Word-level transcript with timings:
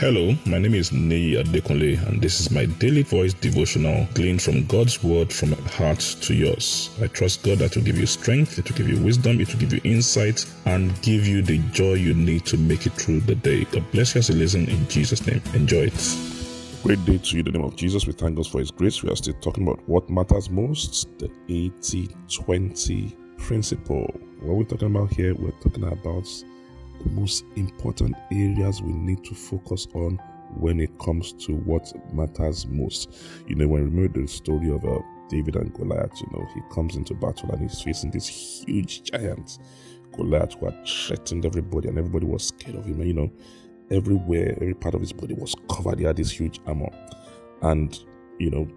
Hello, 0.00 0.34
my 0.46 0.58
name 0.58 0.72
is 0.72 0.92
Nei 0.92 1.36
Adekunle, 1.36 2.02
and 2.08 2.22
this 2.22 2.40
is 2.40 2.50
my 2.50 2.64
daily 2.64 3.02
voice 3.02 3.34
devotional 3.34 4.08
gleaned 4.14 4.40
from 4.40 4.64
God's 4.64 5.04
word 5.04 5.30
from 5.30 5.50
my 5.50 5.58
heart 5.68 6.00
to 6.22 6.32
yours. 6.32 6.88
I 7.02 7.06
trust 7.08 7.42
God 7.42 7.58
that 7.58 7.76
will 7.76 7.82
give 7.82 7.98
you 7.98 8.06
strength, 8.06 8.58
it 8.58 8.66
will 8.66 8.78
give 8.78 8.88
you 8.88 8.96
wisdom, 9.04 9.42
it 9.42 9.52
will 9.52 9.60
give 9.60 9.74
you 9.74 9.80
insight, 9.84 10.46
and 10.64 10.90
give 11.02 11.26
you 11.26 11.42
the 11.42 11.58
joy 11.72 11.92
you 11.92 12.14
need 12.14 12.46
to 12.46 12.56
make 12.56 12.86
it 12.86 12.94
through 12.94 13.20
the 13.20 13.34
day. 13.34 13.64
God 13.64 13.84
bless 13.92 14.14
you 14.14 14.20
as 14.20 14.30
you 14.30 14.36
listen 14.36 14.70
in 14.70 14.88
Jesus' 14.88 15.26
name. 15.26 15.42
Enjoy 15.52 15.90
it. 15.92 16.16
Great 16.82 17.04
day 17.04 17.18
to 17.18 17.36
you 17.36 17.40
in 17.40 17.52
the 17.52 17.58
name 17.58 17.64
of 17.64 17.76
Jesus. 17.76 18.06
We 18.06 18.14
thank 18.14 18.36
God 18.36 18.46
for 18.46 18.60
His 18.60 18.70
grace. 18.70 19.02
We 19.02 19.10
are 19.10 19.16
still 19.16 19.34
talking 19.42 19.68
about 19.68 19.86
what 19.86 20.08
matters 20.08 20.48
most 20.48 21.08
the 21.18 21.30
80 21.50 22.08
20 22.32 23.16
principle. 23.36 24.10
What 24.40 24.56
we're 24.56 24.64
talking 24.64 24.96
about 24.96 25.12
here, 25.12 25.34
we're 25.34 25.50
talking 25.60 25.84
about 25.84 26.26
most 27.06 27.44
important 27.56 28.16
areas 28.32 28.82
we 28.82 28.92
need 28.92 29.24
to 29.24 29.34
focus 29.34 29.86
on 29.94 30.20
when 30.56 30.80
it 30.80 30.98
comes 30.98 31.32
to 31.32 31.54
what 31.54 31.92
matters 32.12 32.66
most. 32.66 33.12
You 33.46 33.56
know, 33.56 33.68
when 33.68 33.84
we 33.84 33.90
remember 33.90 34.20
the 34.20 34.28
story 34.28 34.70
of 34.70 34.84
uh, 34.84 35.00
David 35.28 35.56
and 35.56 35.72
Goliath, 35.74 36.20
you 36.20 36.28
know, 36.32 36.46
he 36.54 36.60
comes 36.74 36.96
into 36.96 37.14
battle 37.14 37.50
and 37.50 37.62
he's 37.62 37.80
facing 37.80 38.10
this 38.10 38.28
huge 38.66 39.04
giant, 39.04 39.58
Goliath, 40.16 40.54
who 40.54 40.66
had 40.66 40.86
threatened 40.86 41.46
everybody 41.46 41.88
and 41.88 41.98
everybody 41.98 42.26
was 42.26 42.48
scared 42.48 42.76
of 42.76 42.84
him. 42.84 43.00
And, 43.00 43.06
you 43.06 43.14
know, 43.14 43.30
everywhere, 43.90 44.54
every 44.56 44.74
part 44.74 44.94
of 44.94 45.00
his 45.00 45.12
body 45.12 45.34
was 45.34 45.54
covered. 45.70 45.98
He 45.98 46.04
had 46.04 46.16
this 46.16 46.30
huge 46.30 46.60
armor. 46.66 46.90
And, 47.62 47.98
you 48.38 48.50
know, 48.50 48.68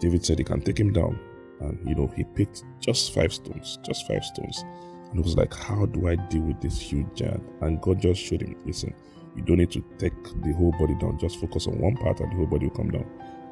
David 0.00 0.24
said 0.24 0.38
he 0.38 0.44
can 0.44 0.60
take 0.60 0.78
him 0.78 0.92
down. 0.92 1.18
And, 1.60 1.78
you 1.88 1.94
know, 1.94 2.06
he 2.16 2.24
picked 2.24 2.64
just 2.80 3.12
five 3.12 3.32
stones, 3.32 3.78
just 3.84 4.06
five 4.06 4.24
stones 4.24 4.64
and 5.10 5.18
he 5.18 5.22
was 5.22 5.36
like, 5.36 5.54
How 5.54 5.86
do 5.86 6.08
I 6.08 6.16
deal 6.16 6.42
with 6.42 6.60
this 6.60 6.80
huge 6.80 7.06
giant? 7.14 7.42
And 7.60 7.80
God 7.80 8.00
just 8.00 8.20
showed 8.20 8.42
him, 8.42 8.56
Listen, 8.64 8.94
you 9.36 9.42
don't 9.42 9.58
need 9.58 9.70
to 9.72 9.84
take 9.98 10.14
the 10.42 10.52
whole 10.52 10.72
body 10.72 10.94
down, 10.94 11.18
just 11.18 11.40
focus 11.40 11.66
on 11.66 11.78
one 11.78 11.96
part 11.96 12.20
and 12.20 12.30
the 12.32 12.36
whole 12.36 12.46
body 12.46 12.66
will 12.68 12.76
come 12.76 12.90
down. 12.90 13.06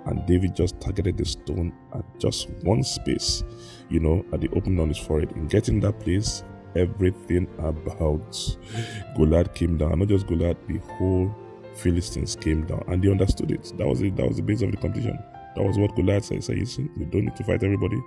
And 0.07 0.25
David 0.27 0.55
just 0.55 0.81
targeted 0.81 1.17
the 1.17 1.25
stone 1.25 1.73
at 1.95 2.05
just 2.19 2.49
one 2.63 2.85
space, 2.85 3.43
you 3.89 3.99
know, 3.99 4.25
at 4.33 4.41
the 4.41 4.49
opening 4.51 4.79
on 4.79 4.89
his 4.89 4.99
forehead. 4.99 5.33
In 5.33 5.49
getting 5.49 5.81
that 5.81 5.99
place, 5.99 6.45
everything 6.77 7.49
about 7.59 8.39
Goliath 9.17 9.55
came 9.55 9.77
down. 9.77 9.99
Not 9.99 10.09
just 10.09 10.27
Goliath, 10.29 10.59
the 10.69 10.79
whole 10.79 11.35
Philistines 11.75 12.37
came 12.37 12.65
down 12.67 12.85
and 12.89 13.03
they 13.03 13.11
understood 13.11 13.51
it. 13.51 13.73
That 13.77 13.87
was 13.87 14.01
it. 14.01 14.17
That 14.17 14.29
was 14.29 14.37
the 14.37 14.43
base 14.43 14.63
of 14.63 14.71
the 14.71 14.77
competition. 14.77 15.19
That 15.57 15.65
was 15.65 15.79
what 15.79 15.95
Goliath 15.97 16.27
said. 16.27 16.37
He 16.37 16.41
said, 16.43 16.59
Listen, 16.59 16.91
we 16.97 17.05
don't 17.07 17.25
need 17.25 17.37
to 17.37 17.45
fight 17.45 17.63
everybody. 17.65 18.01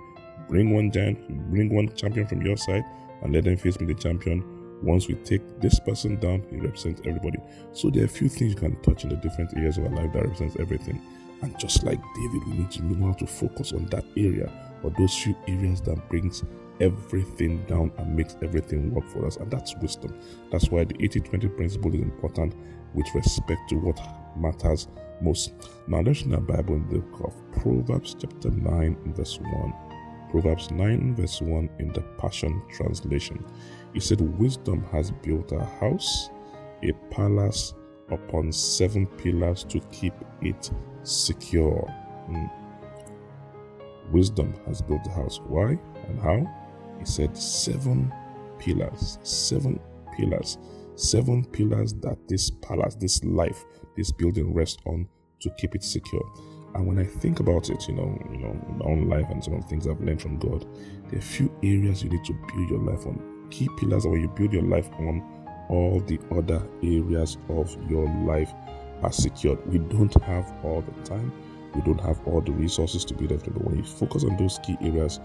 Bring 0.48 0.74
one 0.74 0.90
giant, 0.90 1.50
bring 1.50 1.74
one 1.74 1.94
champion 1.94 2.26
from 2.26 2.42
your 2.42 2.56
side, 2.56 2.84
and 3.22 3.32
let 3.32 3.44
them 3.44 3.56
face 3.56 3.78
me 3.80 3.86
the 3.86 3.94
champion. 3.94 4.44
Once 4.82 5.08
we 5.08 5.14
take 5.14 5.42
this 5.60 5.78
person 5.80 6.18
down, 6.20 6.42
he 6.50 6.56
represents 6.56 7.02
everybody. 7.04 7.38
So 7.72 7.90
there 7.90 8.02
are 8.02 8.06
a 8.06 8.08
few 8.08 8.28
things 8.28 8.52
you 8.52 8.58
can 8.58 8.80
touch 8.82 9.04
in 9.04 9.10
the 9.10 9.16
different 9.16 9.54
areas 9.56 9.76
of 9.76 9.84
our 9.84 9.90
life 9.90 10.12
that 10.14 10.22
represents 10.22 10.56
everything. 10.58 11.00
And 11.42 11.58
just 11.58 11.84
like 11.84 12.00
David, 12.16 12.46
we 12.46 12.52
need 12.54 12.70
to 12.72 12.84
know 12.84 13.08
how 13.08 13.12
to 13.14 13.26
focus 13.26 13.72
on 13.72 13.86
that 13.86 14.04
area 14.16 14.50
or 14.82 14.90
those 14.98 15.14
few 15.14 15.36
areas 15.48 15.80
that 15.82 16.08
brings 16.08 16.44
everything 16.80 17.62
down 17.66 17.92
and 17.98 18.16
makes 18.16 18.36
everything 18.42 18.92
work 18.94 19.08
for 19.10 19.26
us. 19.26 19.36
And 19.36 19.50
that's 19.50 19.76
wisdom. 19.76 20.18
That's 20.50 20.70
why 20.70 20.84
the 20.84 20.94
80-20 20.94 21.56
principle 21.56 21.94
is 21.94 22.00
important 22.00 22.54
with 22.94 23.06
respect 23.14 23.68
to 23.68 23.76
what 23.76 24.00
matters 24.36 24.88
most. 25.20 25.52
Now 25.86 26.00
let's 26.00 26.22
read 26.22 26.34
our 26.34 26.40
Bible 26.40 26.76
in 26.76 26.88
the 26.88 26.98
book 26.98 27.28
of 27.28 27.62
Proverbs 27.62 28.16
chapter 28.18 28.50
9 28.50 29.14
verse 29.14 29.38
1. 29.38 29.89
Proverbs 30.30 30.70
9, 30.70 31.16
verse 31.16 31.40
1 31.40 31.70
in 31.78 31.92
the 31.92 32.02
Passion 32.18 32.62
Translation. 32.72 33.44
He 33.92 34.00
said, 34.00 34.20
Wisdom 34.38 34.84
has 34.92 35.10
built 35.10 35.52
a 35.52 35.64
house, 35.64 36.30
a 36.82 36.92
palace 37.10 37.74
upon 38.10 38.52
seven 38.52 39.06
pillars 39.06 39.64
to 39.64 39.80
keep 39.92 40.14
it 40.40 40.70
secure. 41.02 41.92
Mm. 42.28 42.50
Wisdom 44.12 44.54
has 44.66 44.80
built 44.82 45.04
the 45.04 45.10
house. 45.10 45.40
Why 45.46 45.78
and 46.08 46.20
how? 46.20 46.48
He 46.98 47.04
said, 47.04 47.36
Seven 47.36 48.12
pillars, 48.58 49.18
seven 49.22 49.80
pillars, 50.16 50.58
seven 50.94 51.44
pillars 51.44 51.94
that 51.94 52.18
this 52.28 52.50
palace, 52.50 52.94
this 52.94 53.24
life, 53.24 53.64
this 53.96 54.12
building 54.12 54.52
rests 54.54 54.78
on 54.86 55.08
to 55.40 55.50
keep 55.58 55.74
it 55.74 55.82
secure. 55.82 56.22
And 56.74 56.86
when 56.86 56.98
I 56.98 57.04
think 57.04 57.40
about 57.40 57.68
it, 57.68 57.88
you 57.88 57.94
know, 57.94 58.16
you 58.30 58.38
know, 58.38 58.52
my 58.78 58.84
own 58.86 59.08
life 59.08 59.26
and 59.30 59.42
some 59.42 59.54
of 59.54 59.62
the 59.62 59.68
things 59.68 59.86
I've 59.86 60.00
learned 60.00 60.22
from 60.22 60.38
God, 60.38 60.64
there 61.08 61.16
are 61.16 61.18
a 61.18 61.22
few 61.22 61.52
areas 61.62 62.02
you 62.02 62.10
need 62.10 62.24
to 62.24 62.32
build 62.32 62.70
your 62.70 62.80
life 62.80 63.06
on. 63.06 63.48
Key 63.50 63.68
pillars 63.78 64.06
where 64.06 64.18
you 64.18 64.28
build 64.28 64.52
your 64.52 64.62
life 64.62 64.88
on, 64.98 65.22
all 65.68 66.00
the 66.00 66.20
other 66.30 66.62
areas 66.82 67.38
of 67.48 67.76
your 67.90 68.08
life 68.24 68.52
are 69.02 69.12
secured. 69.12 69.64
We 69.66 69.78
don't 69.78 70.14
have 70.22 70.52
all 70.62 70.82
the 70.82 71.02
time, 71.02 71.32
we 71.74 71.80
don't 71.82 72.00
have 72.00 72.20
all 72.26 72.40
the 72.40 72.52
resources 72.52 73.04
to 73.06 73.14
build 73.14 73.32
everything. 73.32 73.54
But 73.54 73.64
when 73.64 73.78
you 73.78 73.84
focus 73.84 74.24
on 74.24 74.36
those 74.36 74.60
key 74.64 74.76
areas, 74.80 75.18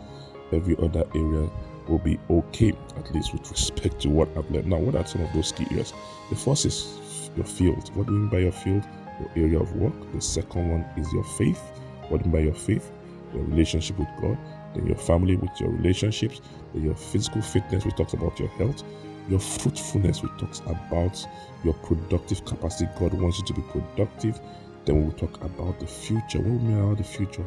every 0.52 0.76
other 0.78 1.04
area 1.14 1.50
will 1.88 2.00
be 2.00 2.20
okay, 2.30 2.74
at 2.98 3.14
least 3.14 3.34
with 3.34 3.50
respect 3.52 4.00
to 4.02 4.10
what 4.10 4.30
I've 4.38 4.50
learned. 4.50 4.68
Now, 4.68 4.78
what 4.78 4.96
are 4.96 5.06
some 5.06 5.22
of 5.22 5.34
those 5.34 5.52
key 5.52 5.68
areas? 5.72 5.94
The 6.30 6.36
first 6.36 6.66
is 6.66 7.30
your 7.36 7.46
field. 7.46 7.96
What 7.96 8.08
do 8.08 8.14
you 8.14 8.20
mean 8.20 8.30
by 8.30 8.40
your 8.40 8.52
field? 8.52 8.84
Your 9.20 9.30
area 9.36 9.59
of 9.59 9.76
work. 9.76 9.94
The 10.14 10.22
second 10.22 10.70
one 10.70 10.86
is 10.98 11.12
your 11.14 11.24
faith. 11.24 11.62
What 12.09 12.30
by 12.31 12.40
your 12.40 12.53
faith? 12.53 12.92
Your 13.34 13.44
relationship 13.44 13.98
with 14.00 14.08
God. 14.22 14.38
Then 14.74 14.88
your 14.88 14.98
family 14.98 15.36
with 15.36 15.52
your 15.59 15.70
relationships. 15.70 16.42
Then 16.74 16.84
your 16.84 16.96
physical 16.96 17.42
fitness, 17.42 17.86
which 17.86 17.96
talks 17.96 18.14
about 18.14 18.40
your 18.40 18.50
health. 18.50 18.84
Your 19.30 19.40
fruitfulness, 19.40 20.22
which 20.22 20.31
talks 20.38 20.59
about 20.62 21.26
your 21.64 21.74
productive 21.76 22.46
capacity. 22.46 22.90
God 23.00 23.14
wants 23.14 23.40
you 23.40 23.46
to 23.46 23.53
be 23.53 23.62
productive. 23.64 24.40
Then 24.86 25.03
we'll 25.03 25.14
talk 25.14 25.44
about 25.44 25.80
the 25.80 25.88
future. 25.88 26.40
What 26.40 26.62
we 26.62 26.68
mean 26.68 26.80
about 26.80 26.97
the 26.97 27.03
future? 27.03 27.46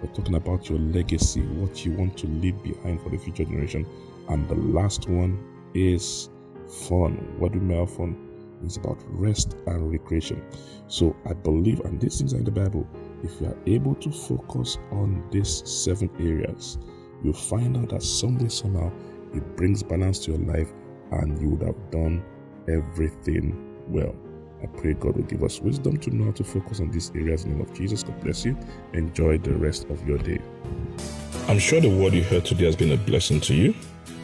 We're 0.00 0.12
talking 0.14 0.36
about 0.36 0.70
your 0.70 0.78
legacy, 0.78 1.42
what 1.42 1.84
you 1.84 1.92
want 1.92 2.16
to 2.18 2.26
leave 2.28 2.62
behind 2.62 3.02
for 3.02 3.10
the 3.10 3.18
future 3.18 3.44
generation. 3.44 3.86
And 4.28 4.48
the 4.48 4.54
last 4.54 5.08
one 5.08 5.38
is 5.74 6.30
fun. 6.88 7.16
What 7.38 7.52
do 7.52 7.58
we 7.58 7.66
mean 7.66 7.84
by 7.84 7.90
fun? 7.90 8.27
It's 8.64 8.76
about 8.76 8.98
rest 9.08 9.56
and 9.66 9.90
recreation. 9.90 10.42
So 10.86 11.14
I 11.28 11.34
believe, 11.34 11.80
and 11.80 12.00
these 12.00 12.18
things 12.18 12.34
are 12.34 12.38
in 12.38 12.44
the 12.44 12.50
Bible, 12.50 12.86
if 13.22 13.40
you 13.40 13.48
are 13.48 13.56
able 13.66 13.94
to 13.96 14.10
focus 14.10 14.78
on 14.92 15.26
these 15.30 15.62
seven 15.68 16.10
areas, 16.20 16.78
you'll 17.22 17.32
find 17.32 17.76
out 17.76 17.90
that 17.90 18.02
somewhere, 18.02 18.50
somehow, 18.50 18.90
it 19.34 19.56
brings 19.56 19.82
balance 19.82 20.18
to 20.20 20.32
your 20.32 20.40
life 20.40 20.72
and 21.12 21.40
you 21.40 21.50
would 21.50 21.62
have 21.62 21.90
done 21.90 22.24
everything 22.68 23.74
well. 23.88 24.14
I 24.62 24.66
pray 24.66 24.94
God 24.94 25.16
will 25.16 25.24
give 25.24 25.44
us 25.44 25.60
wisdom 25.60 25.98
to 25.98 26.10
know 26.10 26.26
how 26.26 26.32
to 26.32 26.44
focus 26.44 26.80
on 26.80 26.90
these 26.90 27.12
areas 27.14 27.44
in 27.44 27.50
the 27.50 27.56
name 27.56 27.66
of 27.66 27.74
Jesus. 27.74 28.02
God 28.02 28.20
bless 28.20 28.44
you. 28.44 28.58
Enjoy 28.92 29.38
the 29.38 29.54
rest 29.54 29.88
of 29.88 30.06
your 30.06 30.18
day. 30.18 30.40
I'm 31.46 31.58
sure 31.58 31.80
the 31.80 31.88
word 31.88 32.12
you 32.12 32.24
heard 32.24 32.44
today 32.44 32.66
has 32.66 32.76
been 32.76 32.92
a 32.92 32.96
blessing 32.96 33.40
to 33.42 33.54
you. 33.54 33.74